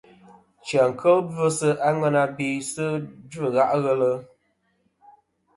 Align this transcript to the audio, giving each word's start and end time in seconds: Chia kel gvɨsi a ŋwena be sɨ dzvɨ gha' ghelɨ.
Chia 0.65 0.85
kel 0.99 1.19
gvɨsi 1.29 1.69
a 1.87 1.89
ŋwena 1.97 2.23
be 2.35 2.47
sɨ 2.71 2.85
dzvɨ 3.29 3.47
gha' 3.55 3.71
ghelɨ. 3.83 4.11